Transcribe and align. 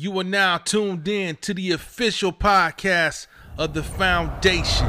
You 0.00 0.16
are 0.20 0.24
now 0.24 0.58
tuned 0.58 1.08
in 1.08 1.34
to 1.38 1.52
the 1.52 1.72
official 1.72 2.32
podcast 2.32 3.26
of 3.58 3.74
the 3.74 3.82
Foundation. 3.82 4.86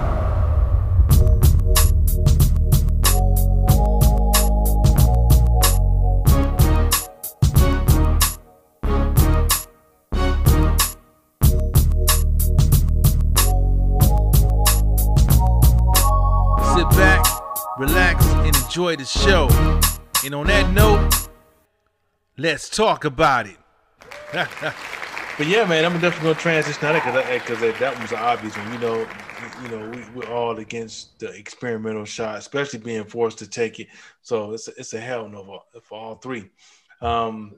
Sit 16.76 16.88
back, 16.91 17.26
relax, 17.80 18.23
and 18.28 18.55
enjoy 18.55 18.96
the 18.96 19.05
show. 19.05 19.48
And 20.23 20.36
on 20.36 20.46
that 20.46 20.71
note, 20.71 21.30
let's 22.38 22.70
talk 22.70 23.05
about 23.05 23.48
it. 23.48 23.57
But 25.40 25.48
yeah, 25.48 25.64
man, 25.64 25.86
I'm 25.86 25.94
definitely 26.02 26.34
gonna 26.34 26.40
transition 26.42 26.86
out 26.86 26.96
because 26.96 27.39
because 27.39 27.61
that, 27.61 27.80
that 27.80 28.02
was 28.02 28.11
an 28.11 28.18
obvious 28.18 28.57
one. 28.57 28.74
You 28.74 28.80
know, 28.80 29.07
you 29.64 29.70
know, 29.70 29.89
we, 29.89 30.04
we're 30.14 30.30
all 30.30 30.60
against 30.60 31.18
the 31.18 31.30
experimental 31.30 32.03
shot, 32.03 32.38
especially 32.39 32.80
being 32.80 33.06
forced 33.06 33.38
to 33.38 33.47
take 33.47 33.80
it. 33.80 33.88
So 34.22 34.52
it's 34.52 34.67
a, 34.67 34.72
it's 34.72 34.94
a 34.94 35.00
hell 35.00 35.30
no 35.30 35.45
for, 35.45 35.81
for 35.81 35.97
all 35.97 36.16
three. 36.16 36.50
Um, 37.02 37.53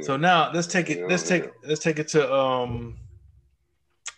so 0.00 0.16
now 0.16 0.50
let's 0.54 0.66
take 0.66 0.88
it. 0.88 1.06
Let's 1.10 1.28
take 1.28 1.50
let's 1.62 1.80
take 1.80 1.98
it 1.98 2.08
to 2.08 2.32
um 2.34 2.96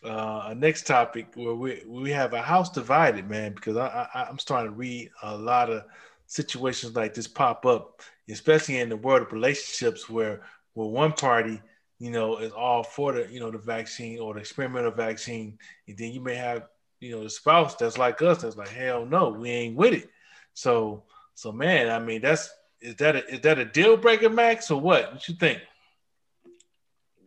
uh 0.05 0.45
a 0.51 0.55
next 0.55 0.87
topic 0.87 1.27
where 1.35 1.57
we 1.57 1.83
we 1.89 2.13
have 2.13 2.35
a 2.35 2.41
house 2.41 2.71
divided, 2.71 3.29
man. 3.29 3.53
Because 3.53 3.77
I, 3.77 4.09
I 4.15 4.27
I'm 4.31 4.39
starting 4.39 4.71
to 4.71 4.77
read 4.77 5.11
a 5.25 5.37
lot 5.37 5.71
of 5.71 5.83
situations 6.29 6.95
like 6.95 7.15
this 7.15 7.27
pop 7.27 7.67
up, 7.67 8.01
especially 8.31 8.79
in 8.79 8.89
the 8.89 8.97
world 8.97 9.23
of 9.23 9.33
relationships 9.33 10.09
where 10.09 10.43
where 10.75 10.87
one 10.87 11.15
party 11.15 11.61
you 11.99 12.11
know, 12.11 12.39
is 12.39 12.53
all 12.53 12.83
for 12.83 13.13
the, 13.13 13.33
you 13.33 13.41
know, 13.41 13.51
the 13.51 13.59
vaccine 13.59 14.21
or 14.21 14.35
the 14.35 14.41
experimental 14.41 14.91
vaccine. 14.91 15.59
And 15.87 15.99
then 15.99 16.13
you 16.13 16.21
may 16.21 16.37
have, 16.37 16.69
you 17.01 17.13
know, 17.13 17.23
the 17.23 17.31
spouse 17.31 17.75
that's 17.75 17.99
like 17.99 18.23
us, 18.23 18.43
that's 18.43 18.57
like, 18.57 18.69
hell 18.69 19.05
no, 19.05 19.31
we 19.31 19.51
ain't 19.51 19.77
with 19.77 19.95
it. 19.95 20.11
So, 20.55 21.05
so 21.35 21.53
man, 21.53 21.91
I 21.91 21.99
mean, 21.99 22.21
that's 22.23 22.51
is 22.81 22.95
that 22.97 23.17
a, 23.17 23.27
is 23.29 23.41
that 23.41 23.59
a 23.59 23.65
deal 23.65 23.97
breaker, 23.97 24.29
Max, 24.29 24.71
or 24.71 24.81
what? 24.81 25.13
What 25.13 25.29
you 25.29 25.35
think? 25.35 25.61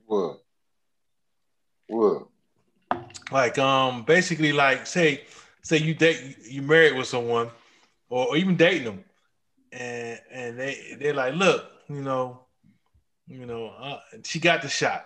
What? 0.06 0.42
What? 1.88 2.28
Like, 3.32 3.58
um, 3.58 4.04
basically, 4.04 4.52
like, 4.54 4.86
say, 4.86 5.24
say 5.62 5.78
you 5.78 5.94
date, 5.94 6.38
you 6.50 6.62
married 6.62 6.96
with 6.96 7.08
someone, 7.08 7.50
or, 8.10 8.28
or 8.28 8.38
even 8.38 8.56
dating 8.56 8.86
them, 8.86 9.04
and 9.72 10.20
and 10.32 10.60
they 10.60 10.98
they're 11.00 11.14
like, 11.14 11.34
look, 11.36 11.66
you 11.90 12.02
know, 12.02 12.42
you 13.32 13.46
know, 13.46 13.68
uh, 13.68 14.00
she 14.24 14.40
got 14.40 14.62
the 14.62 14.68
shot. 14.68 15.06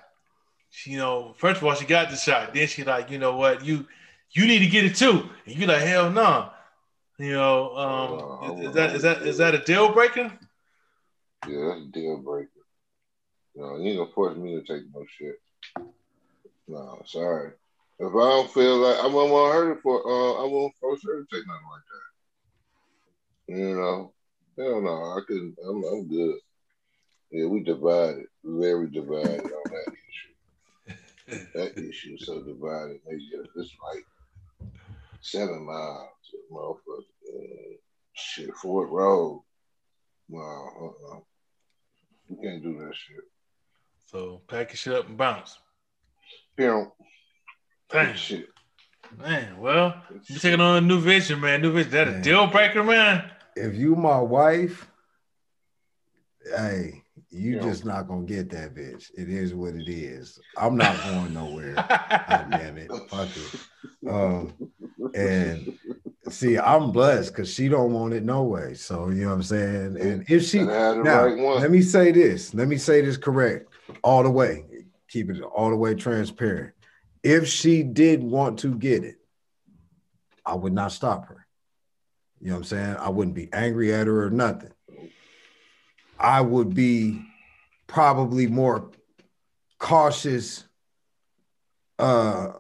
She, 0.72 0.92
you 0.92 0.98
know, 0.98 1.36
first 1.38 1.62
of 1.62 1.68
all, 1.68 1.76
she 1.76 1.86
got 1.86 2.10
the 2.10 2.16
shot. 2.16 2.54
Then 2.54 2.68
she 2.68 2.84
like, 2.84 3.12
you 3.12 3.20
know 3.20 3.38
what, 3.38 3.64
you 3.64 3.86
you 4.32 4.48
need 4.48 4.60
to 4.60 4.68
get 4.68 4.84
it 4.84 4.96
too. 4.96 5.30
And 5.46 5.56
you 5.56 5.68
like, 5.68 5.82
hell 5.82 6.10
no. 6.10 6.22
Nah. 6.22 6.50
You 7.18 7.32
know, 7.32 7.78
um, 7.78 8.60
is, 8.60 8.68
is, 8.68 8.74
that 8.74 8.96
is 8.96 9.02
that 9.04 9.22
is 9.22 9.38
that 9.38 9.56
a 9.56 9.60
deal 9.60 9.94
breaker? 9.94 10.32
Yeah, 11.48 11.66
that's 11.68 11.82
a 11.82 11.92
deal 11.94 12.18
breaker. 12.18 12.50
You 13.56 13.62
know, 13.62 13.78
you 13.78 13.90
ain't 13.92 14.00
gonna 14.00 14.12
force 14.12 14.36
me 14.36 14.56
to 14.56 14.62
take 14.62 14.84
no 14.94 15.06
shit. 15.18 15.36
No, 16.68 17.02
sorry. 17.06 17.52
If 18.00 18.08
I 18.08 18.12
don't 18.12 18.52
feel 18.52 18.78
like 18.78 19.00
I 19.00 19.08
won't 19.08 19.32
want 19.32 19.54
her 19.54 19.80
for 19.82 20.02
uh 20.06 20.44
I 20.44 20.48
won't 20.48 20.76
force 20.76 21.02
her 21.06 21.22
to 21.22 21.28
take 21.32 21.48
nothing 21.48 21.68
like 21.72 21.84
that. 23.48 23.56
You 23.56 23.76
know, 23.76 24.14
hell 24.58 24.82
no, 24.82 25.18
I 25.18 25.20
couldn't 25.26 25.56
I'm 25.66 25.84
I'm 25.86 26.08
good. 26.10 26.36
Yeah, 27.36 27.48
we 27.48 27.64
divided, 27.64 28.28
very 28.46 28.90
divided 28.90 29.42
on 29.42 29.64
that 29.66 29.94
issue. 30.08 30.98
that 31.54 31.78
issue 31.78 32.14
is 32.14 32.26
so 32.26 32.42
divided. 32.44 33.02
It's 33.08 33.72
like 33.84 34.06
seven 35.20 35.66
miles, 35.66 36.08
motherfucker. 36.50 37.00
Uh, 37.28 37.76
shit, 38.14 38.56
Fort 38.56 38.90
Road. 38.90 39.44
Wow, 40.30 40.70
uh-uh. 40.82 41.20
We 42.30 42.42
can't 42.42 42.64
do 42.64 42.78
that 42.80 42.96
shit. 42.96 43.18
So 44.06 44.42
pack 44.48 44.70
your 44.70 44.78
shit 44.78 44.94
up 44.94 45.10
and 45.10 45.18
bounce. 45.18 45.60
You 46.58 46.90
Damn. 47.92 48.16
Shit. 48.16 48.48
Man, 49.18 49.60
well, 49.60 50.02
you 50.30 50.40
taking 50.40 50.62
on 50.62 50.78
a 50.78 50.88
new 50.88 51.02
vision, 51.02 51.42
man. 51.42 51.62
New 51.62 51.74
vision. 51.74 51.92
That 51.92 52.08
a 52.08 52.22
deal 52.22 52.48
breaker, 52.48 52.82
man. 52.82 53.30
If 53.58 53.76
you 53.76 53.98
my 53.98 54.20
wife, 54.20 54.90
hey, 56.56 57.02
you 57.36 57.60
just 57.60 57.86
not 57.86 58.08
gonna 58.08 58.24
get 58.24 58.50
that 58.52 58.74
bitch. 58.74 59.12
It 59.18 59.30
is 59.30 59.54
what 59.54 59.76
it 59.76 59.90
is. 59.90 60.40
I'm 60.58 60.78
not 60.78 60.96
going 61.04 61.34
nowhere. 61.34 61.76
God 61.76 62.48
damn 62.52 62.78
it. 62.78 62.92
Fuck 63.10 63.28
it. 63.36 64.10
Um, 64.10 64.54
and 65.14 65.78
see, 66.30 66.58
I'm 66.58 66.92
blessed 66.92 67.34
because 67.34 67.54
she 67.54 67.68
don't 67.68 67.92
want 67.92 68.14
it 68.14 68.24
no 68.24 68.44
way. 68.44 68.74
So 68.74 69.10
you 69.10 69.24
know 69.24 69.30
what 69.30 69.36
I'm 69.36 69.44
saying? 69.44 69.98
And 70.00 70.26
if 70.30 70.46
she 70.46 70.60
now, 70.60 71.26
right 71.26 71.38
let 71.60 71.72
me 71.72 71.82
say 71.82 72.12
this, 72.12 72.54
let 72.54 72.68
me 72.68 72.78
say 72.78 73.02
this 73.02 73.18
correct 73.18 73.68
all 74.04 74.24
the 74.24 74.32
way. 74.32 74.66
Keep 75.10 75.32
it 75.32 75.42
all 75.42 75.70
the 75.70 75.76
way 75.76 75.94
transparent. 75.94 76.74
If 77.24 77.48
she 77.48 77.84
did 77.84 78.24
want 78.24 78.60
to 78.60 78.76
get 78.76 79.04
it, 79.04 79.16
I 80.46 80.56
would 80.56 80.74
not 80.74 80.92
stop 80.92 81.28
her. 81.28 81.46
You 82.40 82.50
know 82.50 82.54
what 82.56 82.60
I'm 82.60 82.64
saying? 82.66 82.96
I 82.98 83.10
wouldn't 83.10 83.36
be 83.36 83.52
angry 83.52 83.94
at 83.94 84.08
her 84.08 84.26
or 84.26 84.30
nothing. 84.30 84.72
I 86.20 86.42
would 86.42 86.74
be 86.74 87.22
probably 87.88 88.48
more 88.48 88.92
cautious 89.78 90.64
uh 92.00 92.54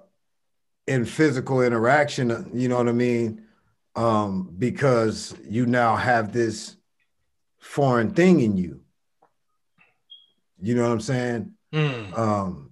in 0.88 1.06
physical 1.06 1.62
interaction, 1.62 2.50
you 2.54 2.70
know 2.70 2.78
what 2.78 2.88
I 2.88 2.92
mean? 2.92 3.44
Um, 3.96 4.54
because 4.58 5.34
you 5.44 5.66
now 5.66 5.96
have 5.96 6.32
this 6.32 6.76
foreign 7.60 8.14
thing 8.14 8.42
in 8.42 8.58
you. 8.58 8.82
You 10.62 10.76
know 10.76 10.84
what 10.84 10.92
I'm 10.92 11.02
saying? 11.02 11.52
Mm. 11.74 12.18
Um, 12.18 12.72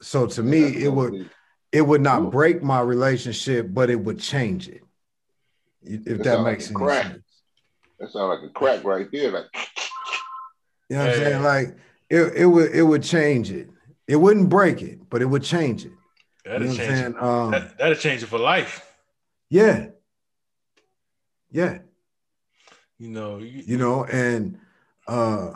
so 0.00 0.26
to 0.26 0.42
me, 0.42 0.84
it 0.84 0.92
would 0.92 1.30
it 1.70 1.82
would 1.82 2.02
not 2.02 2.30
break 2.30 2.62
my 2.62 2.80
relationship, 2.80 3.68
but 3.70 3.88
it 3.88 3.96
would 3.96 4.20
change 4.20 4.68
it. 4.68 4.82
If 5.82 6.18
that, 6.18 6.24
that 6.24 6.42
makes 6.42 6.70
like 6.70 6.82
any 6.82 7.02
sense. 7.02 7.24
That 7.98 8.10
sounds 8.10 8.40
like 8.40 8.50
a 8.50 8.52
crack 8.52 8.84
right 8.84 9.08
there. 9.10 9.30
Like 9.30 9.46
you 10.92 10.98
know 10.98 11.04
what 11.06 11.14
I'm 11.14 11.20
saying? 11.20 11.42
Like 11.42 11.76
it, 12.10 12.32
it 12.36 12.46
would 12.46 12.70
it 12.74 12.82
would 12.82 13.02
change 13.02 13.50
it. 13.50 13.70
It 14.06 14.16
wouldn't 14.16 14.50
break 14.50 14.82
it, 14.82 15.08
but 15.08 15.22
it 15.22 15.24
would 15.24 15.42
change 15.42 15.86
it. 15.86 15.92
That'd 16.44 16.60
you 16.60 16.68
know 16.68 16.74
change 16.74 17.16
it. 17.16 17.22
Um, 17.22 17.50
that, 17.52 17.78
that'd 17.78 17.98
change 17.98 18.22
it 18.22 18.26
for 18.26 18.38
life. 18.38 18.86
Yeah. 19.48 19.86
Yeah. 21.50 21.78
You 22.98 23.08
know, 23.08 23.38
you, 23.38 23.62
you 23.66 23.78
know, 23.78 24.04
and 24.04 24.58
uh 25.06 25.52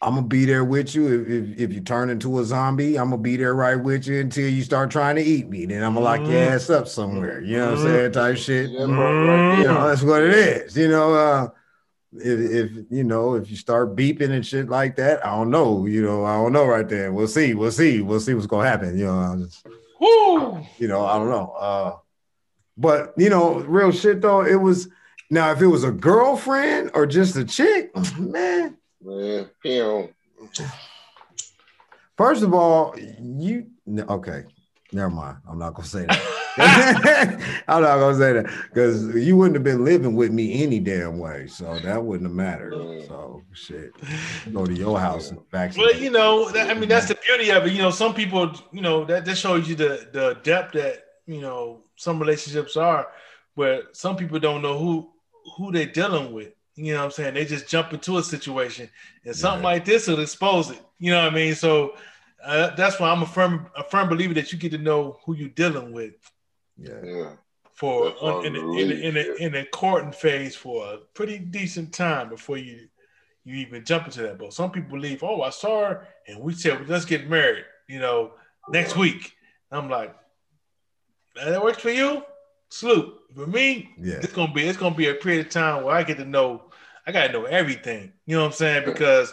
I'm 0.00 0.14
gonna 0.14 0.26
be 0.26 0.46
there 0.46 0.64
with 0.64 0.94
you. 0.94 1.20
If, 1.20 1.28
if, 1.28 1.60
if 1.60 1.72
you 1.74 1.82
turn 1.82 2.08
into 2.08 2.40
a 2.40 2.44
zombie, 2.46 2.98
I'm 2.98 3.10
gonna 3.10 3.20
be 3.20 3.36
there 3.36 3.54
right 3.54 3.76
with 3.76 4.06
you 4.06 4.18
until 4.20 4.48
you 4.48 4.62
start 4.62 4.90
trying 4.90 5.16
to 5.16 5.22
eat 5.22 5.50
me. 5.50 5.66
Then 5.66 5.82
I'm 5.82 5.92
gonna 5.92 6.06
lock 6.06 6.20
your 6.20 6.28
mm-hmm. 6.28 6.54
ass 6.54 6.70
up 6.70 6.88
somewhere. 6.88 7.42
You 7.42 7.58
know 7.58 7.72
what 7.72 7.80
I'm 7.80 7.84
saying? 7.84 8.12
Type 8.12 8.38
shit. 8.38 8.70
Mm-hmm. 8.70 9.60
You 9.60 9.68
know, 9.68 9.88
that's 9.88 10.02
what 10.02 10.22
it 10.22 10.32
is. 10.32 10.74
You 10.74 10.88
know, 10.88 11.12
uh, 11.12 11.48
if, 12.12 12.40
if 12.50 12.84
you 12.90 13.04
know 13.04 13.34
if 13.34 13.50
you 13.50 13.56
start 13.56 13.94
beeping 13.96 14.30
and 14.30 14.44
shit 14.44 14.68
like 14.68 14.96
that, 14.96 15.24
I 15.24 15.30
don't 15.30 15.50
know. 15.50 15.86
You 15.86 16.02
know, 16.02 16.24
I 16.24 16.34
don't 16.34 16.52
know 16.52 16.66
right 16.66 16.88
there. 16.88 17.12
We'll 17.12 17.28
see. 17.28 17.54
We'll 17.54 17.70
see. 17.70 18.00
We'll 18.00 18.20
see 18.20 18.34
what's 18.34 18.46
gonna 18.46 18.68
happen. 18.68 18.98
You 18.98 19.06
know, 19.06 19.36
just, 19.44 19.66
Woo! 20.00 20.64
you 20.78 20.88
know, 20.88 21.04
I 21.04 21.18
don't 21.18 21.30
know. 21.30 21.52
Uh, 21.52 21.96
but 22.76 23.14
you 23.16 23.30
know, 23.30 23.60
real 23.60 23.92
shit 23.92 24.20
though, 24.20 24.44
it 24.44 24.60
was 24.60 24.88
now 25.30 25.52
if 25.52 25.60
it 25.60 25.66
was 25.66 25.84
a 25.84 25.92
girlfriend 25.92 26.90
or 26.94 27.06
just 27.06 27.36
a 27.36 27.44
chick, 27.44 27.94
man. 28.18 28.76
Man, 29.02 29.48
you 29.64 29.78
know. 29.78 30.10
First 32.16 32.42
of 32.42 32.52
all, 32.52 32.94
you 32.98 33.66
okay. 33.88 34.44
Never 34.92 35.10
mind. 35.10 35.36
I'm 35.48 35.58
not 35.58 35.74
gonna 35.74 35.86
say 35.86 36.06
that. 36.06 37.40
I'm 37.68 37.82
not 37.82 37.98
gonna 37.98 38.18
say 38.18 38.32
that 38.32 38.46
because 38.68 39.14
you 39.14 39.36
wouldn't 39.36 39.54
have 39.54 39.62
been 39.62 39.84
living 39.84 40.16
with 40.16 40.32
me 40.32 40.62
any 40.62 40.80
damn 40.80 41.18
way, 41.18 41.46
so 41.46 41.78
that 41.78 42.02
wouldn't 42.02 42.28
have 42.28 42.34
mattered. 42.34 42.74
Mm. 42.74 43.06
So 43.06 43.42
shit, 43.52 43.92
go 44.52 44.66
to 44.66 44.72
your 44.72 44.98
house 44.98 45.30
and 45.30 45.48
back. 45.50 45.76
Well, 45.76 45.94
you 45.94 46.10
know, 46.10 46.50
that, 46.50 46.70
I 46.70 46.74
mean, 46.74 46.88
that's 46.88 47.06
the 47.06 47.18
beauty 47.26 47.50
of 47.50 47.66
it. 47.66 47.72
You 47.72 47.82
know, 47.82 47.90
some 47.90 48.14
people, 48.14 48.52
you 48.72 48.80
know, 48.80 49.04
that 49.04 49.24
just 49.24 49.40
shows 49.40 49.68
you 49.68 49.76
the 49.76 50.08
the 50.12 50.38
depth 50.42 50.72
that 50.74 51.04
you 51.26 51.40
know 51.40 51.82
some 51.96 52.18
relationships 52.18 52.76
are, 52.76 53.08
where 53.54 53.84
some 53.92 54.16
people 54.16 54.40
don't 54.40 54.62
know 54.62 54.76
who 54.76 55.08
who 55.56 55.70
they're 55.70 55.86
dealing 55.86 56.32
with. 56.32 56.52
You 56.74 56.94
know 56.94 57.00
what 57.00 57.04
I'm 57.06 57.10
saying? 57.12 57.34
They 57.34 57.44
just 57.44 57.68
jump 57.68 57.92
into 57.92 58.18
a 58.18 58.22
situation, 58.22 58.90
and 59.24 59.36
something 59.36 59.62
yeah. 59.62 59.70
like 59.70 59.84
this 59.84 60.08
will 60.08 60.20
expose 60.20 60.70
it. 60.70 60.80
You 60.98 61.12
know 61.12 61.24
what 61.24 61.32
I 61.32 61.36
mean? 61.36 61.54
So 61.54 61.94
uh, 62.44 62.74
that's 62.74 62.98
why 62.98 63.10
I'm 63.10 63.22
a 63.22 63.26
firm 63.26 63.66
a 63.76 63.84
firm 63.84 64.08
believer 64.08 64.34
that 64.34 64.52
you 64.52 64.58
get 64.58 64.72
to 64.72 64.78
know 64.78 65.18
who 65.24 65.34
you're 65.34 65.48
dealing 65.50 65.92
with. 65.92 66.14
Yeah. 66.76 67.00
yeah. 67.02 67.32
For 67.74 68.12
uh, 68.22 68.40
in, 68.42 68.56
a, 68.56 68.72
in, 68.72 68.90
a, 68.90 68.94
in, 68.94 69.16
a, 69.16 69.34
in 69.46 69.54
a 69.54 69.64
courting 69.66 70.12
phase 70.12 70.54
for 70.54 70.84
a 70.86 70.98
pretty 71.14 71.38
decent 71.38 71.94
time 71.94 72.28
before 72.28 72.58
you 72.58 72.88
you 73.44 73.56
even 73.56 73.84
jump 73.84 74.04
into 74.06 74.22
that 74.22 74.38
boat. 74.38 74.52
Some 74.52 74.70
people 74.70 74.90
believe, 74.90 75.22
oh, 75.22 75.40
I 75.42 75.50
saw 75.50 75.88
her, 75.88 76.08
and 76.28 76.40
we 76.40 76.52
said, 76.52 76.88
let's 76.88 77.06
get 77.06 77.28
married, 77.28 77.64
you 77.88 77.98
know, 77.98 78.32
next 78.68 78.96
week. 78.96 79.32
I'm 79.70 79.88
like, 79.88 80.14
that 81.36 81.62
works 81.62 81.80
for 81.80 81.90
you? 81.90 82.22
Salute. 82.68 83.18
For 83.34 83.46
me, 83.46 83.90
Yeah. 83.98 84.16
it's 84.16 84.32
gonna 84.32 84.52
be 84.52 84.66
it's 84.66 84.78
gonna 84.78 84.94
be 84.94 85.08
a 85.08 85.14
period 85.14 85.46
of 85.46 85.52
time 85.52 85.84
where 85.84 85.94
I 85.94 86.02
get 86.02 86.18
to 86.18 86.24
know, 86.24 86.70
I 87.06 87.12
gotta 87.12 87.32
know 87.32 87.44
everything. 87.44 88.12
You 88.26 88.36
know 88.36 88.42
what 88.42 88.48
I'm 88.48 88.52
saying? 88.52 88.84
Because 88.84 89.32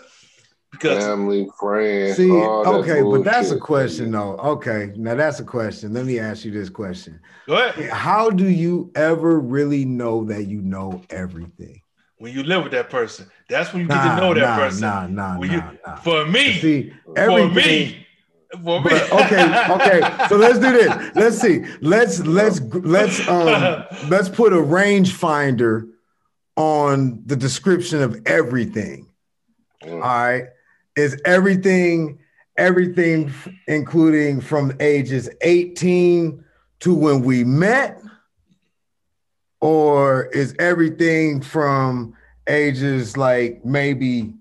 because 0.72 1.04
Family, 1.04 1.48
friends. 1.60 2.18
See, 2.18 2.30
all 2.32 2.82
okay, 2.82 3.02
but 3.02 3.24
that's 3.24 3.52
a 3.52 3.60
question 3.60 4.12
though. 4.12 4.36
Okay, 4.38 4.92
now 4.96 5.16
that's 5.16 5.40
a 5.40 5.44
question. 5.44 5.94
Let 5.94 6.06
me 6.06 6.20
ask 6.20 6.46
you 6.46 6.52
this 6.52 6.70
question. 6.70 7.20
go 7.48 7.56
ahead. 7.56 7.90
How 7.90 8.30
do 8.30 8.48
you 8.48 8.92
ever 8.96 9.40
really 9.40 9.86
know 9.86 10.24
that 10.26 10.48
you 10.48 10.62
know 10.62 11.02
everything? 11.10 11.82
when 12.20 12.34
you 12.34 12.42
live 12.42 12.64
with 12.64 12.72
that 12.72 12.90
person, 12.90 13.28
that's 13.48 13.72
when 13.74 13.84
you 13.84 13.88
get 13.88 14.02
to 14.02 14.16
know 14.16 14.34
that 14.34 14.42
nah, 14.42 14.56
person. 14.58 14.82
Nah, 14.82 15.06
nah, 15.08 15.38
When 15.38 15.50
nah, 15.50 15.56
you- 15.72 15.78
nah. 15.86 15.96
For 15.98 16.26
me, 16.26 16.54
See, 16.54 16.92
for 17.06 17.18
everything. 17.18 17.54
me, 17.54 18.08
for 18.64 18.82
me. 18.82 18.90
But, 18.90 19.12
okay, 19.12 19.66
okay. 19.70 20.28
So 20.28 20.36
let's 20.38 20.58
do 20.58 20.72
this. 20.72 21.16
Let's 21.16 21.38
see. 21.38 21.64
Let's 21.82 22.20
let's 22.22 22.60
let's 22.60 23.28
um 23.28 23.84
let's 24.10 24.30
put 24.30 24.52
a 24.52 24.56
rangefinder 24.58 25.90
on 26.56 27.22
the 27.26 27.36
description 27.36 28.02
of 28.02 28.20
everything. 28.26 29.10
All 29.84 29.90
Mm. 29.90 30.02
right. 30.02 30.46
Is 30.98 31.22
everything 31.26 32.20
everything 32.58 33.32
including 33.68 34.42
from 34.42 34.74
ages 34.80 35.30
18 35.42 36.44
to 36.80 36.96
when 36.96 37.22
we 37.22 37.44
met? 37.44 38.02
Or 39.62 40.26
is 40.26 40.56
everything 40.60 41.42
from 41.42 42.16
ages 42.48 43.16
like 43.16 43.64
maybe 43.64 44.34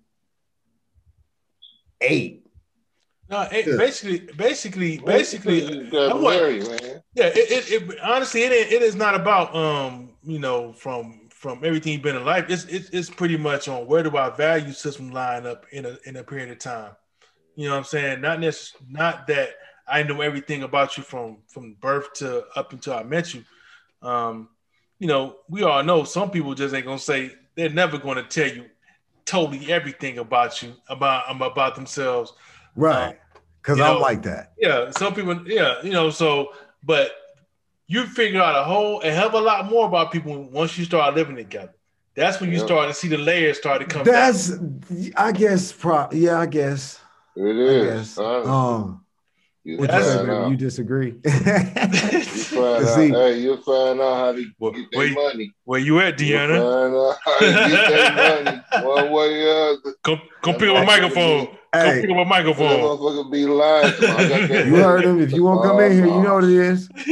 eight? 2.00 2.46
No, 3.28 3.42
it, 3.52 3.66
Yeah. 3.66 3.76
basically, 3.76 4.20
basically, 4.36 4.98
basically, 4.98 5.64
you 5.64 5.90
got 5.90 6.12
I 6.12 6.50
man. 6.58 7.02
yeah. 7.14 7.26
It, 7.26 7.50
it, 7.50 7.70
it 7.72 8.00
honestly, 8.02 8.42
it 8.42 8.52
it 8.52 8.82
is 8.82 8.94
not 8.94 9.14
about 9.14 9.54
um, 9.54 10.10
you 10.22 10.38
know, 10.38 10.72
from 10.72 11.25
from 11.36 11.62
everything 11.62 11.92
you've 11.92 12.02
been 12.02 12.16
in 12.16 12.24
life. 12.24 12.46
It's 12.48 12.64
it's, 12.64 12.88
it's 12.90 13.10
pretty 13.10 13.36
much 13.36 13.68
on 13.68 13.86
where 13.86 14.02
do 14.02 14.16
our 14.16 14.30
value 14.30 14.72
system 14.72 15.10
line 15.10 15.46
up 15.46 15.66
in 15.70 15.84
a 15.84 15.98
in 16.06 16.16
a 16.16 16.24
period 16.24 16.50
of 16.50 16.58
time. 16.58 16.92
You 17.54 17.66
know 17.66 17.72
what 17.72 17.78
I'm 17.78 17.84
saying? 17.84 18.20
Not 18.22 18.40
necessarily, 18.40 18.86
not 18.90 19.26
that 19.26 19.50
I 19.86 20.02
know 20.02 20.22
everything 20.22 20.62
about 20.62 20.96
you 20.96 21.02
from 21.02 21.38
from 21.46 21.74
birth 21.74 22.14
to 22.14 22.46
up 22.56 22.72
until 22.72 22.94
I 22.94 23.02
met 23.02 23.34
you. 23.34 23.44
Um, 24.00 24.48
you 24.98 25.08
know, 25.08 25.36
we 25.50 25.62
all 25.62 25.84
know 25.84 26.04
some 26.04 26.30
people 26.30 26.54
just 26.54 26.74
ain't 26.74 26.86
gonna 26.86 26.98
say 26.98 27.32
they're 27.54 27.68
never 27.68 27.98
gonna 27.98 28.22
tell 28.22 28.48
you 28.48 28.64
totally 29.26 29.70
everything 29.70 30.18
about 30.18 30.62
you 30.62 30.72
about 30.88 31.28
um, 31.28 31.42
about 31.42 31.74
themselves. 31.74 32.32
Right. 32.76 33.18
Because 33.60 33.76
you 33.76 33.84
I'm 33.84 33.96
know, 33.96 34.00
like 34.00 34.22
that. 34.22 34.52
Yeah, 34.58 34.90
some 34.92 35.12
people, 35.12 35.46
yeah, 35.46 35.82
you 35.82 35.90
know, 35.90 36.08
so 36.08 36.52
but 36.82 37.10
you 37.88 38.06
figure 38.06 38.40
out 38.42 38.56
a 38.56 38.64
whole 38.64 39.00
a 39.02 39.10
hell 39.10 39.28
of 39.28 39.34
a 39.34 39.40
lot 39.40 39.66
more 39.70 39.86
about 39.86 40.10
people 40.12 40.48
once 40.50 40.76
you 40.78 40.84
start 40.84 41.14
living 41.14 41.36
together. 41.36 41.72
That's 42.14 42.40
when 42.40 42.50
you 42.50 42.58
Yeah. 42.58 42.64
start 42.64 42.88
to 42.88 42.94
see 42.94 43.08
the 43.08 43.18
layers 43.18 43.58
start 43.58 43.80
to 43.82 43.86
come 43.86 44.04
down. 44.04 44.14
That's 44.14 44.52
I 45.16 45.32
guess 45.32 45.72
pro 45.72 46.08
yeah, 46.12 46.40
I 46.40 46.46
guess. 46.46 47.00
It 47.36 47.56
is. 47.56 47.82
I 47.86 47.94
guess. 47.96 48.18
Um 48.48 49.02
you 49.64 49.78
That's- 49.78 50.06
say, 50.06 50.14
find 50.16 50.26
baby? 50.28 50.38
out. 50.38 50.50
You 50.50 50.56
disagree. 50.56 51.10
You 52.56 52.62
find 52.62 52.88
See- 52.88 53.14
out. 53.14 53.20
Hey, 53.20 53.38
you'll 53.40 53.56
find 53.58 54.00
out 54.00 54.16
how 54.16 54.32
to 54.32 54.46
Well, 54.58 54.72
get 54.72 54.90
that 54.90 54.98
wait, 54.98 55.14
money. 55.14 55.52
Where 55.64 55.80
you 55.80 56.00
at, 56.00 56.20
You'll 56.20 56.38
Deanna? 56.38 56.56
find 56.58 56.94
out 56.94 57.16
how 57.24 57.38
to 57.38 57.70
get 57.70 57.90
that 57.90 58.44
money 58.74 58.86
one 58.86 59.10
way 59.12 59.28
or 59.28 59.28
the 59.46 59.80
other. 59.84 59.94
Come, 60.02 60.20
come 60.42 60.54
pick 60.54 60.68
up 60.68 60.82
a 60.82 60.86
microphone. 60.86 61.46
Come 61.46 61.56
Hey. 61.74 62.00
pick 62.00 62.10
up 62.10 62.16
a 62.16 62.24
microphone. 62.24 62.80
motherfucker 62.80 63.30
be 63.30 63.44
lying. 63.44 63.92
to 63.92 64.00
me. 64.00 64.06
I 64.08 64.28
got 64.28 64.48
that 64.48 64.66
you 64.66 64.76
heard 64.76 65.04
him. 65.04 65.20
If 65.20 65.32
you 65.32 65.44
won't 65.44 65.62
come 65.62 65.78
in 65.80 65.92
here, 65.92 66.06
you 66.06 66.22
know 66.22 66.34
what 66.34 66.44
it 66.44 66.50
is. 66.50 66.88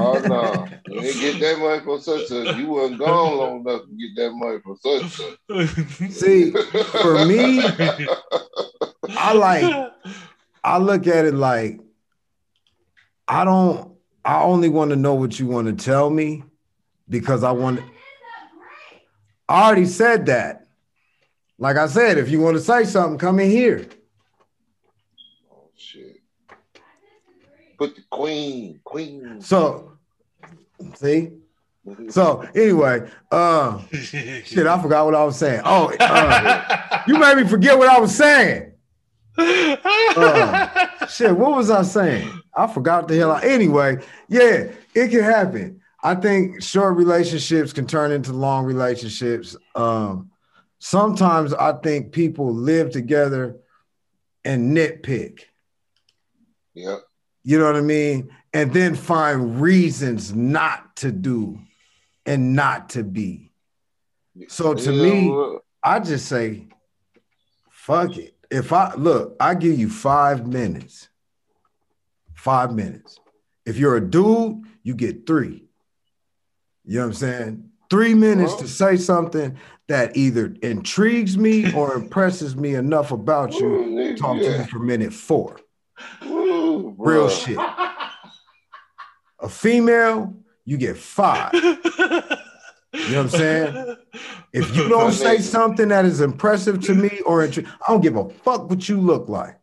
oh 0.00 0.20
no, 0.26 0.66
you 0.88 1.00
ain't 1.00 1.20
get 1.20 1.40
that 1.40 1.58
money 1.60 1.80
from 1.84 2.00
such 2.00 2.30
a. 2.32 2.56
You 2.58 2.66
wasn't 2.68 2.98
gone 2.98 3.36
long 3.36 3.60
enough 3.60 3.82
to 3.82 3.88
get 3.94 4.16
that 4.16 4.32
money 4.32 4.58
from 4.64 4.76
such 4.78 5.20
a. 5.50 6.10
See, 6.10 6.50
for 6.50 7.24
me, 7.24 7.62
I 9.16 9.32
like 9.34 9.92
I 10.64 10.78
look 10.78 11.06
at 11.06 11.24
it 11.26 11.34
like 11.34 11.78
I 13.28 13.44
don't 13.44 13.91
I 14.24 14.42
only 14.42 14.68
want 14.68 14.90
to 14.90 14.96
know 14.96 15.14
what 15.14 15.38
you 15.38 15.46
want 15.46 15.66
to 15.66 15.84
tell 15.84 16.10
me 16.10 16.44
because 17.08 17.42
I 17.42 17.52
want 17.52 17.80
I 19.48 19.66
already 19.66 19.86
said 19.86 20.26
that. 20.26 20.66
Like 21.58 21.76
I 21.76 21.86
said, 21.86 22.18
if 22.18 22.30
you 22.30 22.40
want 22.40 22.56
to 22.56 22.62
say 22.62 22.84
something, 22.84 23.18
come 23.18 23.38
in 23.40 23.50
here. 23.50 23.86
Oh 25.50 25.68
shit! 25.76 26.22
Put 27.78 27.96
the 27.96 28.02
queen, 28.10 28.80
queen. 28.84 29.40
So 29.40 29.92
see? 30.94 31.32
So 32.08 32.48
anyway, 32.54 33.10
uh 33.30 33.80
shit, 33.92 34.66
I 34.66 34.80
forgot 34.80 35.04
what 35.04 35.14
I 35.14 35.24
was 35.24 35.36
saying. 35.36 35.62
Oh, 35.64 35.92
uh, 35.98 37.02
you 37.08 37.18
made 37.18 37.36
me 37.36 37.46
forget 37.46 37.76
what 37.76 37.88
I 37.88 37.98
was 37.98 38.14
saying. 38.14 38.71
Uh, 39.36 41.06
shit, 41.08 41.36
what 41.36 41.56
was 41.56 41.70
I 41.70 41.82
saying? 41.82 42.30
I 42.54 42.66
forgot 42.66 43.08
the 43.08 43.16
hell. 43.16 43.32
I, 43.32 43.42
anyway, 43.42 43.98
yeah, 44.28 44.68
it 44.94 45.08
can 45.10 45.22
happen. 45.22 45.80
I 46.02 46.14
think 46.16 46.62
short 46.62 46.96
relationships 46.96 47.72
can 47.72 47.86
turn 47.86 48.10
into 48.10 48.32
long 48.32 48.64
relationships. 48.64 49.56
Um, 49.74 50.30
sometimes 50.78 51.54
I 51.54 51.72
think 51.74 52.12
people 52.12 52.52
live 52.52 52.90
together 52.90 53.56
and 54.44 54.76
nitpick. 54.76 55.42
Yep. 56.74 57.00
You 57.44 57.58
know 57.58 57.66
what 57.66 57.76
I 57.76 57.82
mean? 57.82 58.30
And 58.52 58.72
then 58.72 58.94
find 58.94 59.60
reasons 59.60 60.34
not 60.34 60.96
to 60.96 61.12
do 61.12 61.58
and 62.26 62.54
not 62.54 62.90
to 62.90 63.04
be. 63.04 63.52
So 64.48 64.74
to 64.74 64.92
me? 64.92 65.60
I 65.84 65.98
just 65.98 66.26
say, 66.26 66.66
fuck 67.70 68.16
it. 68.16 68.34
If 68.52 68.72
I 68.72 68.94
look, 68.94 69.34
I 69.40 69.54
give 69.54 69.78
you 69.78 69.88
five 69.88 70.46
minutes. 70.46 71.08
Five 72.34 72.74
minutes. 72.74 73.18
If 73.64 73.78
you're 73.78 73.96
a 73.96 74.00
dude, 74.00 74.62
you 74.82 74.94
get 74.94 75.26
three. 75.26 75.64
You 76.84 76.96
know 76.98 77.00
what 77.00 77.06
I'm 77.06 77.12
saying? 77.14 77.70
Three 77.88 78.12
minutes 78.14 78.54
to 78.56 78.68
say 78.68 78.96
something 78.96 79.56
that 79.88 80.16
either 80.16 80.54
intrigues 80.62 81.38
me 81.38 81.72
or 81.72 81.94
impresses 81.94 82.54
me 82.56 82.74
enough 82.74 83.10
about 83.10 83.54
you. 83.54 83.66
Ooh, 83.66 83.86
nigga, 83.86 84.16
Talk 84.18 84.38
to 84.38 84.44
yeah. 84.44 84.58
me 84.58 84.66
for 84.66 84.78
minute 84.80 85.12
four. 85.12 85.60
Ooh, 86.26 86.94
Real 86.98 87.28
shit. 87.28 87.58
A 89.40 89.48
female, 89.48 90.34
you 90.64 90.76
get 90.76 90.96
five. 90.98 91.52
You 92.92 93.08
know 93.10 93.24
what 93.24 93.34
I'm 93.34 93.40
saying? 93.40 93.96
If 94.52 94.76
you 94.76 94.86
don't 94.86 95.12
say 95.12 95.38
something 95.38 95.88
that 95.88 96.04
is 96.04 96.20
impressive 96.20 96.78
to 96.82 96.94
me 96.94 97.20
or 97.24 97.38
intri- 97.46 97.66
I 97.66 97.90
don't 97.90 98.02
give 98.02 98.16
a 98.16 98.28
fuck 98.28 98.68
what 98.68 98.86
you 98.86 99.00
look 99.00 99.30
like. 99.30 99.56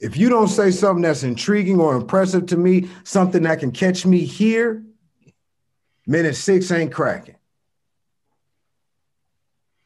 If 0.00 0.16
you 0.16 0.28
don't 0.28 0.48
say 0.48 0.72
something 0.72 1.02
that's 1.02 1.22
intriguing 1.22 1.78
or 1.78 1.94
impressive 1.94 2.46
to 2.46 2.56
me, 2.56 2.88
something 3.04 3.44
that 3.44 3.60
can 3.60 3.70
catch 3.70 4.04
me 4.04 4.24
here, 4.24 4.82
minute 6.08 6.34
six 6.34 6.72
ain't 6.72 6.92
cracking. 6.92 7.36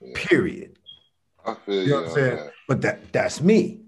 Yeah. 0.00 0.12
Period. 0.14 0.78
I 1.44 1.54
feel 1.54 1.74
You 1.74 1.80
you 1.82 1.88
know 1.90 1.96
what 1.96 2.08
I'm 2.08 2.14
saying? 2.14 2.36
that. 2.36 2.52
But 2.66 2.80
that 2.80 3.12
that's 3.12 3.42
me. 3.42 3.80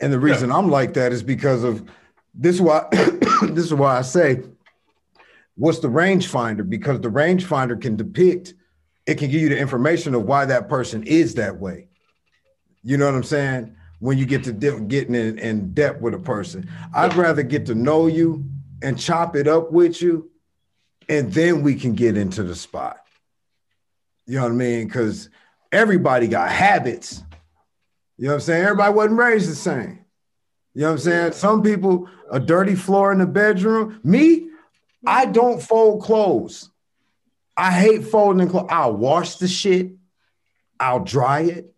And 0.00 0.12
the 0.12 0.20
reason 0.20 0.52
I'm 0.52 0.70
like 0.70 0.92
that 0.94 1.12
is 1.12 1.22
because 1.22 1.64
of 1.64 1.88
this 2.34 2.56
is 2.56 2.60
why 2.60 2.86
this 2.92 3.64
is 3.64 3.72
why 3.72 3.96
I 3.96 4.02
say 4.02 4.42
what's 5.56 5.80
the 5.80 5.88
rangefinder? 5.88 6.68
Because 6.68 7.00
the 7.00 7.08
rangefinder 7.08 7.80
can 7.80 7.96
depict, 7.96 8.54
it 9.06 9.16
can 9.18 9.30
give 9.30 9.40
you 9.40 9.48
the 9.48 9.58
information 9.58 10.14
of 10.14 10.22
why 10.22 10.44
that 10.44 10.68
person 10.68 11.02
is 11.04 11.34
that 11.34 11.58
way. 11.58 11.88
You 12.82 12.96
know 12.96 13.06
what 13.06 13.14
I'm 13.14 13.24
saying? 13.24 13.74
When 13.98 14.18
you 14.18 14.26
get 14.26 14.44
to 14.44 14.52
de- 14.52 14.80
getting 14.80 15.14
in, 15.14 15.38
in 15.38 15.72
depth 15.72 16.00
with 16.00 16.14
a 16.14 16.18
person, 16.18 16.68
I'd 16.94 17.14
rather 17.14 17.42
get 17.42 17.66
to 17.66 17.74
know 17.74 18.06
you 18.06 18.44
and 18.82 18.98
chop 18.98 19.34
it 19.36 19.48
up 19.48 19.72
with 19.72 20.02
you, 20.02 20.30
and 21.08 21.32
then 21.32 21.62
we 21.62 21.74
can 21.74 21.94
get 21.94 22.16
into 22.16 22.42
the 22.42 22.54
spot. 22.54 22.98
You 24.26 24.36
know 24.36 24.42
what 24.42 24.52
I 24.52 24.56
mean? 24.56 24.86
Because 24.86 25.30
everybody 25.72 26.28
got 26.28 26.50
habits. 26.50 27.22
You 28.18 28.24
know 28.24 28.32
what 28.32 28.34
I'm 28.34 28.40
saying? 28.40 28.64
Everybody 28.64 28.94
wasn't 28.94 29.18
raised 29.18 29.50
the 29.50 29.54
same. 29.54 30.04
You 30.74 30.82
know 30.82 30.88
what 30.88 30.92
I'm 30.92 30.98
saying? 30.98 31.32
Some 31.32 31.62
people, 31.62 32.08
a 32.30 32.38
dirty 32.38 32.74
floor 32.74 33.12
in 33.12 33.18
the 33.18 33.26
bedroom. 33.26 33.98
Me, 34.04 34.45
I 35.06 35.26
don't 35.26 35.62
fold 35.62 36.02
clothes. 36.02 36.70
I 37.56 37.70
hate 37.72 38.04
folding 38.04 38.48
clothes. 38.48 38.68
I'll 38.70 38.96
wash 38.96 39.36
the 39.36 39.48
shit. 39.48 39.92
I'll 40.78 41.00
dry 41.00 41.40
it. 41.40 41.72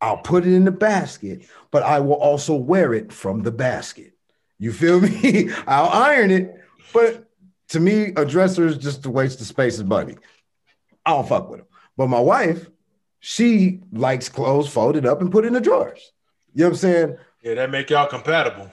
I'll 0.00 0.18
put 0.18 0.46
it 0.46 0.52
in 0.52 0.64
the 0.64 0.70
basket, 0.70 1.46
but 1.70 1.82
I 1.82 2.00
will 2.00 2.14
also 2.14 2.54
wear 2.54 2.94
it 2.94 3.12
from 3.12 3.42
the 3.42 3.50
basket. 3.50 4.12
You 4.58 4.72
feel 4.72 5.00
me? 5.00 5.50
I'll 5.66 5.88
iron 5.88 6.30
it, 6.30 6.54
but 6.92 7.28
to 7.68 7.80
me, 7.80 8.12
a 8.16 8.24
dresser 8.24 8.66
is 8.66 8.78
just 8.78 9.06
a 9.06 9.10
waste 9.10 9.40
of 9.40 9.46
space 9.46 9.78
and 9.78 9.88
money. 9.88 10.16
I 11.04 11.10
don't 11.10 11.28
fuck 11.28 11.50
with 11.50 11.60
them. 11.60 11.68
But 11.96 12.08
my 12.08 12.20
wife, 12.20 12.68
She 13.20 13.80
likes 13.92 14.28
clothes 14.28 14.68
folded 14.68 15.04
up 15.04 15.20
and 15.20 15.32
put 15.32 15.44
in 15.44 15.52
the 15.52 15.60
drawers. 15.60 16.12
You 16.54 16.60
know 16.60 16.66
what 16.66 16.74
I'm 16.74 16.76
saying? 16.76 17.16
Yeah, 17.42 17.54
that 17.54 17.70
make 17.70 17.90
y'all 17.90 18.06
compatible. 18.06 18.70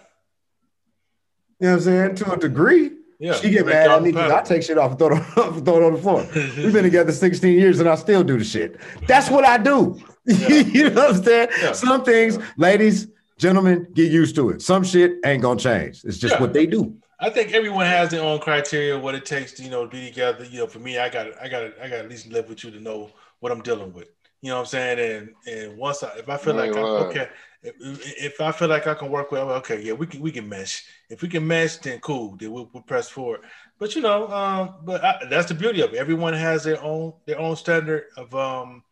You 1.59 1.67
know 1.67 1.71
what 1.71 1.77
I'm 1.77 1.81
saying? 1.81 2.15
To 2.15 2.33
a 2.33 2.37
degree. 2.37 2.91
Yeah, 3.19 3.33
she 3.33 3.49
get 3.49 3.65
mad 3.65 3.85
y'all 3.85 3.97
at 3.97 4.03
me 4.03 4.11
because 4.11 4.31
I 4.31 4.41
take 4.41 4.63
shit 4.63 4.77
off 4.77 4.91
and 4.91 4.99
throw 4.99 5.07
it 5.15 5.37
on, 5.37 5.63
throw 5.65 5.77
it 5.77 5.83
on 5.85 5.93
the 5.93 6.01
floor. 6.01 6.27
We've 6.33 6.73
been 6.73 6.83
together 6.83 7.11
16 7.11 7.57
years 7.57 7.79
and 7.79 7.87
I 7.87 7.95
still 7.95 8.23
do 8.23 8.37
the 8.37 8.43
shit. 8.43 8.77
That's 9.07 9.29
what 9.29 9.45
I 9.45 9.57
do. 9.57 9.99
you 10.25 10.89
know 10.89 11.07
what 11.07 11.15
I'm 11.15 11.23
saying? 11.23 11.49
Yeah. 11.61 11.71
Some 11.73 12.03
things, 12.03 12.39
ladies, 12.57 13.07
gentlemen, 13.37 13.87
get 13.93 14.11
used 14.11 14.35
to 14.35 14.49
it. 14.49 14.61
Some 14.61 14.83
shit 14.83 15.17
ain't 15.25 15.41
gonna 15.41 15.59
change. 15.59 16.03
It's 16.03 16.17
just 16.17 16.35
Yeah. 16.35 16.41
what 16.41 16.53
they 16.53 16.65
do. 16.65 16.95
I 17.19 17.29
think 17.29 17.53
everyone 17.53 17.85
has 17.85 18.09
their 18.09 18.23
own 18.23 18.39
criteria, 18.39 18.99
what 18.99 19.15
it 19.15 19.25
takes 19.25 19.53
to 19.53 19.63
you 19.63 19.69
know 19.69 19.87
be 19.87 20.09
together. 20.09 20.43
You 20.43 20.59
know, 20.59 20.67
for 20.67 20.79
me, 20.79 20.97
I 20.97 21.09
got 21.09 21.27
I 21.41 21.47
got 21.47 21.63
I 21.81 21.87
got 21.87 21.99
at 21.99 22.09
least 22.09 22.27
live 22.27 22.49
with 22.49 22.63
you 22.63 22.71
to 22.71 22.79
know 22.79 23.11
what 23.39 23.51
I'm 23.51 23.61
dealing 23.61 23.93
with. 23.93 24.09
You 24.41 24.49
know 24.49 24.55
what 24.55 24.61
I'm 24.61 24.65
saying? 24.67 24.99
And 24.99 25.29
and 25.47 25.77
once 25.77 26.03
I 26.03 26.09
if 26.17 26.27
I 26.27 26.37
feel 26.37 26.53
You 26.55 26.59
like 26.59 26.75
I, 26.75 26.81
lying. 26.81 27.03
Uh, 27.03 27.07
okay, 27.07 27.29
if, 27.65 28.41
I 28.41 28.51
feel 28.51 28.67
like 28.67 28.87
I 28.87 28.93
can 28.93 29.09
work 29.09 29.31
with, 29.31 29.41
okay, 29.41 29.81
yeah, 29.81 29.93
we 29.93 30.07
can 30.07 30.21
we 30.21 30.31
can 30.31 30.47
mesh. 30.47 30.85
If 31.09 31.21
we 31.21 31.29
can 31.29 31.45
mesh, 31.45 31.77
then 31.77 31.99
cool. 31.99 32.35
Then 32.37 32.51
we'll, 32.51 32.69
we'll 32.73 32.83
press 32.83 33.09
forward. 33.09 33.41
But 33.79 33.95
you 33.95 34.01
know, 34.01 34.27
um, 34.29 34.75
but 34.83 35.03
I, 35.03 35.25
that's 35.29 35.47
the 35.47 35.53
beauty 35.55 35.81
of 35.81 35.93
it. 35.93 35.97
Everyone 35.97 36.33
has 36.33 36.63
their 36.63 36.81
own 36.81 37.13
their 37.25 37.39
own 37.39 37.55
standard 37.55 38.05
of 38.17 38.33
um 38.35 38.83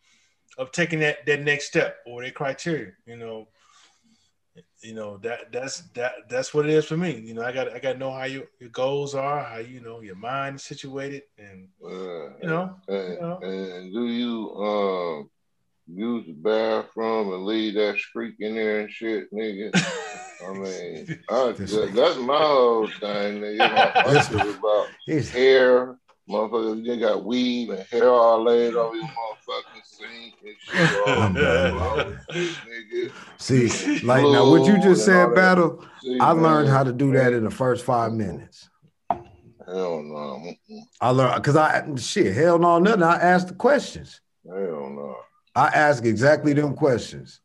of 0.57 0.71
taking 0.71 0.99
that 0.99 1.25
that 1.25 1.41
next 1.41 1.67
step 1.67 1.97
or 2.05 2.21
their 2.21 2.31
criteria. 2.31 2.91
You 3.05 3.17
know, 3.17 3.47
you 4.81 4.93
know 4.93 5.17
that 5.17 5.51
that's 5.51 5.81
that 5.93 6.13
that's 6.29 6.53
what 6.53 6.65
it 6.65 6.71
is 6.71 6.85
for 6.85 6.97
me. 6.97 7.19
You 7.19 7.33
know, 7.33 7.43
I 7.43 7.51
got 7.51 7.69
I 7.71 7.79
got 7.79 7.93
to 7.93 7.99
know 7.99 8.11
how 8.11 8.25
your, 8.25 8.45
your 8.59 8.69
goals 8.69 9.15
are, 9.15 9.43
how 9.43 9.57
you 9.57 9.79
know 9.81 10.01
your 10.01 10.15
mind 10.15 10.57
is 10.57 10.63
situated, 10.63 11.23
and 11.37 11.69
Uh, 11.83 12.37
you 12.41 12.47
know, 12.47 12.75
and, 12.87 13.21
know. 13.21 13.39
and 13.41 13.93
do 13.93 14.07
you 14.07 14.55
um 14.55 15.29
use 15.87 16.25
the 16.25 16.33
bathroom 16.33 17.33
and 17.33 17.45
leave 17.45 17.75
that 17.75 17.97
streak 17.97 18.35
in 18.39 18.55
there 18.55 18.81
and 18.81 18.91
shit, 18.91 19.31
nigga? 19.33 19.71
I 20.45 20.53
mean, 20.53 21.19
I, 21.29 21.51
that- 21.51 21.91
that's 21.95 22.17
my 22.19 22.37
whole 22.37 22.87
thing, 22.87 23.41
nigga. 23.41 23.57
My, 23.57 24.03
my 24.05 24.13
This- 24.13 24.27
shit 24.29 24.45
is 24.47 24.55
about 24.55 24.87
He's- 25.05 25.29
hair, 25.29 25.97
motherfuckers. 26.29 26.83
You 26.85 26.99
got 26.99 27.25
weave 27.25 27.69
and 27.69 27.85
hair 27.87 28.09
all 28.09 28.43
laid 28.43 28.75
over 28.75 28.95
your 28.95 29.05
motherfucking 29.05 29.83
sink 29.83 30.35
and 30.43 30.55
shit. 30.59 31.07
All 31.07 31.23
oh, 31.23 31.33
done. 31.33 32.19
nigga. 32.31 33.11
See, 33.37 33.99
like 34.05 34.23
now, 34.23 34.49
what 34.49 34.65
you 34.65 34.75
just 34.81 35.05
Blue 35.05 35.13
and 35.15 35.21
all 35.21 35.27
said, 35.29 35.35
battle. 35.35 35.85
See, 36.01 36.19
I 36.19 36.31
learned 36.31 36.67
man, 36.67 36.75
how 36.75 36.83
to 36.83 36.93
do 36.93 37.11
that 37.13 37.33
in 37.33 37.43
the 37.43 37.51
first 37.51 37.83
five 37.85 38.13
minutes. 38.13 38.69
Hell 39.65 40.01
no. 40.03 40.53
I 40.99 41.09
learned 41.09 41.35
because 41.35 41.55
I 41.55 41.95
shit, 41.95 42.33
hell 42.35 42.59
no, 42.59 42.79
nothing. 42.79 43.03
I 43.03 43.15
asked 43.15 43.47
the 43.49 43.53
questions. 43.53 44.19
Hell 44.45 44.55
no. 44.89 45.15
I 45.55 45.67
ask 45.67 46.03
exactly 46.05 46.53
them 46.53 46.73
questions. 46.75 47.39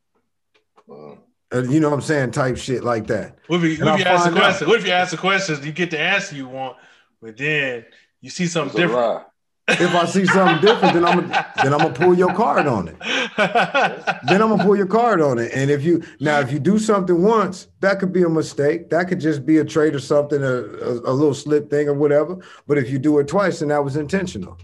Uh, 0.91 1.15
Uh, 1.51 1.63
you 1.63 1.81
know 1.81 1.89
what 1.89 1.97
I'm 1.97 2.03
saying? 2.03 2.31
Type 2.33 2.59
shit 2.59 2.85
like 2.85 3.07
that. 3.07 3.39
what 3.47 3.65
if 3.65 3.79
you, 3.79 3.85
what 3.85 3.95
if 3.95 4.01
you 4.01 4.13
ask 4.13 4.25
the 4.25 4.31
find 4.33 4.45
out. 4.45 4.69
What 4.69 4.81
if 4.81 4.87
you 4.87 4.93
ask 4.93 5.13
the 5.13 5.17
questions, 5.17 5.65
you 5.65 5.73
get 5.73 5.91
the 5.91 5.99
answer 5.99 6.37
you 6.37 6.47
want, 6.47 6.77
but 7.23 7.39
then 7.39 7.87
you 8.21 8.29
see 8.29 8.47
something 8.47 8.79
a 8.79 8.87
different? 8.87 9.23
If 9.71 9.95
I 9.95 10.05
see 10.07 10.27
something 10.27 10.61
different, 10.61 10.95
then 10.95 11.05
I'm 11.07 11.21
gonna 11.21 11.53
then 11.63 11.73
I'm 11.75 11.81
gonna 11.81 11.95
pull 11.95 12.15
your 12.15 12.35
card 12.35 12.67
on 12.67 12.89
it. 12.89 12.97
Then 14.29 14.43
I'm 14.43 14.49
gonna 14.51 14.65
pull 14.65 14.77
your 14.77 14.87
card 14.87 15.21
on 15.21 15.39
it. 15.39 15.53
And 15.55 15.71
if 15.71 15.85
you 15.85 16.03
now 16.21 16.41
if 16.41 16.51
you 16.53 16.59
do 16.59 16.79
something 16.79 17.23
once, 17.23 17.69
that 17.81 17.99
could 17.99 18.13
be 18.13 18.23
a 18.23 18.29
mistake. 18.29 18.89
That 18.91 19.09
could 19.09 19.21
just 19.21 19.45
be 19.47 19.59
a 19.59 19.65
trade 19.65 19.95
or 19.95 20.01
something, 20.01 20.43
a, 20.43 20.47
a, 20.47 20.93
a 21.11 21.13
little 21.13 21.35
slip 21.35 21.71
thing 21.71 21.89
or 21.89 21.95
whatever. 21.95 22.39
But 22.67 22.79
if 22.79 22.91
you 22.91 22.99
do 22.99 23.19
it 23.21 23.29
twice, 23.29 23.61
then 23.61 23.69
that 23.69 23.83
was 23.85 23.97
intentional. 23.97 24.57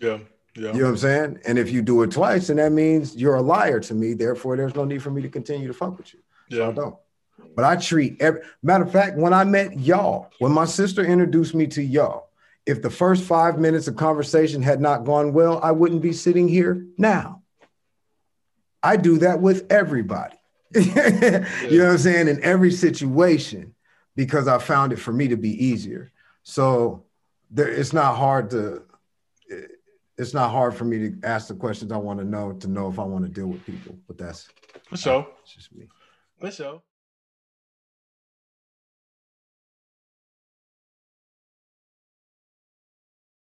yeah, 0.00 0.18
yeah. 0.56 0.72
You 0.72 0.78
know 0.78 0.84
what 0.84 0.90
I'm 0.90 0.96
saying? 0.96 1.40
And 1.46 1.58
if 1.58 1.70
you 1.70 1.82
do 1.82 2.02
it 2.02 2.10
twice, 2.10 2.46
then 2.46 2.56
that 2.56 2.72
means 2.72 3.14
you're 3.14 3.36
a 3.36 3.42
liar 3.42 3.80
to 3.80 3.94
me. 3.94 4.14
Therefore, 4.14 4.56
there's 4.56 4.74
no 4.74 4.84
need 4.84 5.02
for 5.02 5.10
me 5.10 5.22
to 5.22 5.28
continue 5.28 5.66
to 5.66 5.74
fuck 5.74 5.98
with 5.98 6.14
you. 6.14 6.20
So 6.50 6.68
I 6.68 6.72
don't. 6.72 6.96
But 7.54 7.64
I 7.64 7.76
treat 7.76 8.20
every 8.20 8.40
matter 8.62 8.84
of 8.84 8.92
fact, 8.92 9.16
when 9.16 9.32
I 9.32 9.44
met 9.44 9.78
y'all, 9.78 10.30
when 10.38 10.52
my 10.52 10.64
sister 10.64 11.04
introduced 11.04 11.54
me 11.54 11.66
to 11.68 11.82
y'all, 11.82 12.30
if 12.64 12.82
the 12.82 12.90
first 12.90 13.22
five 13.22 13.58
minutes 13.58 13.86
of 13.86 13.96
conversation 13.96 14.62
had 14.62 14.80
not 14.80 15.04
gone 15.04 15.32
well, 15.32 15.60
I 15.62 15.72
wouldn't 15.72 16.02
be 16.02 16.12
sitting 16.12 16.48
here 16.48 16.86
now. 16.98 17.42
I 18.82 18.96
do 18.96 19.18
that 19.18 19.40
with 19.40 19.70
everybody. 19.70 20.36
you 20.74 20.82
know 20.94 21.84
what 21.84 21.92
I'm 21.92 21.98
saying? 21.98 22.28
In 22.28 22.42
every 22.42 22.72
situation, 22.72 23.74
because 24.16 24.48
I 24.48 24.58
found 24.58 24.92
it 24.92 24.96
for 24.96 25.12
me 25.12 25.28
to 25.28 25.36
be 25.36 25.66
easier. 25.66 26.10
So 26.42 27.04
there, 27.50 27.68
it's 27.68 27.92
not 27.92 28.16
hard 28.16 28.50
to 28.50 28.82
it's 30.18 30.34
not 30.34 30.50
hard 30.50 30.74
for 30.74 30.84
me 30.84 30.98
to 30.98 31.16
ask 31.24 31.48
the 31.48 31.54
questions 31.54 31.92
I 31.92 31.96
want 31.96 32.18
to 32.20 32.24
know 32.24 32.52
to 32.52 32.68
know 32.68 32.88
if 32.88 32.98
I 32.98 33.04
want 33.04 33.24
to 33.24 33.30
deal 33.30 33.46
with 33.46 33.64
people. 33.64 33.96
But 34.06 34.18
that's 34.18 34.48
For 34.88 34.96
sure. 34.96 35.26
that's 35.38 35.54
just 35.54 35.74
me. 35.74 35.88
For 36.40 36.50
sure. 36.50 36.82